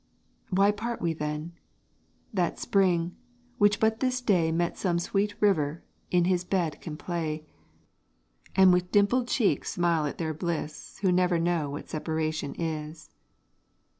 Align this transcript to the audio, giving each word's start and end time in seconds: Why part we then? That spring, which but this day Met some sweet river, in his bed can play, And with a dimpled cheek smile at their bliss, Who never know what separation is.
Why 0.49 0.71
part 0.71 0.99
we 0.99 1.13
then? 1.13 1.51
That 2.33 2.57
spring, 2.57 3.15
which 3.59 3.79
but 3.79 3.99
this 3.99 4.19
day 4.19 4.51
Met 4.51 4.75
some 4.75 4.97
sweet 4.97 5.35
river, 5.39 5.83
in 6.09 6.25
his 6.25 6.43
bed 6.43 6.81
can 6.81 6.97
play, 6.97 7.45
And 8.55 8.73
with 8.73 8.85
a 8.85 8.93
dimpled 8.93 9.27
cheek 9.27 9.63
smile 9.63 10.07
at 10.07 10.17
their 10.17 10.33
bliss, 10.33 10.97
Who 11.03 11.11
never 11.11 11.37
know 11.37 11.69
what 11.69 11.87
separation 11.87 12.55
is. 12.55 13.11